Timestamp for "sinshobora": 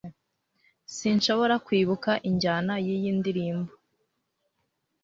0.95-1.55